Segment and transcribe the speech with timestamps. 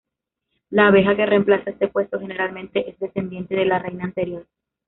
[0.71, 4.47] La abeja que reemplaza este puesto generalmente es descendiente de la reina anterior.